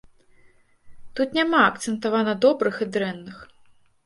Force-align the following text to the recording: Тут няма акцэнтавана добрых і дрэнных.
Тут 1.19 1.37
няма 1.39 1.59
акцэнтавана 1.69 2.33
добрых 2.47 2.81
і 2.89 2.89
дрэнных. 2.97 3.37